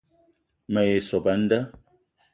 Me 0.73 0.81
ye 0.89 0.97
sop 1.07 1.25
a 1.31 1.33
nda 1.41 1.59